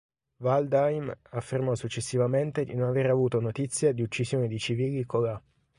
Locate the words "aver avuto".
2.87-3.39